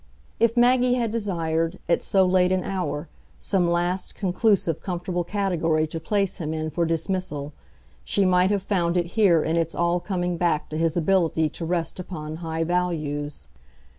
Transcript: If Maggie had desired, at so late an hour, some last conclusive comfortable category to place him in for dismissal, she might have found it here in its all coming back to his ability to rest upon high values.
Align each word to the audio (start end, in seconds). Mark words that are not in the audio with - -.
If 0.39 0.57
Maggie 0.57 0.95
had 0.95 1.11
desired, 1.11 1.77
at 1.87 2.01
so 2.01 2.25
late 2.25 2.51
an 2.51 2.63
hour, 2.63 3.07
some 3.39 3.69
last 3.69 4.15
conclusive 4.15 4.81
comfortable 4.81 5.23
category 5.23 5.85
to 5.85 5.99
place 5.99 6.39
him 6.39 6.55
in 6.55 6.71
for 6.71 6.85
dismissal, 6.87 7.53
she 8.03 8.25
might 8.25 8.49
have 8.49 8.63
found 8.63 8.97
it 8.97 9.05
here 9.13 9.43
in 9.43 9.55
its 9.57 9.75
all 9.75 9.99
coming 9.99 10.37
back 10.37 10.69
to 10.69 10.77
his 10.79 10.97
ability 10.97 11.49
to 11.49 11.65
rest 11.65 11.99
upon 11.99 12.37
high 12.37 12.63
values. 12.63 13.47